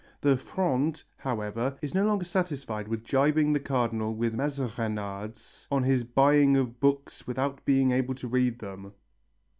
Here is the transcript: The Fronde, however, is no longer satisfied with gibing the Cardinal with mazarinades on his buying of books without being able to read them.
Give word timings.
The 0.21 0.35
Fronde, 0.35 1.03
however, 1.17 1.77
is 1.79 1.93
no 1.93 2.07
longer 2.07 2.25
satisfied 2.25 2.87
with 2.87 3.03
gibing 3.03 3.53
the 3.53 3.59
Cardinal 3.59 4.15
with 4.15 4.33
mazarinades 4.33 5.67
on 5.69 5.83
his 5.83 6.03
buying 6.03 6.57
of 6.57 6.79
books 6.79 7.27
without 7.27 7.63
being 7.65 7.91
able 7.91 8.15
to 8.15 8.27
read 8.27 8.57
them. 8.57 8.93